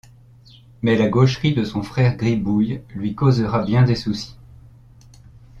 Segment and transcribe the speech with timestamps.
[0.81, 4.35] Mais la gaucherie de son frère Gribouille lui causera bien des soucis.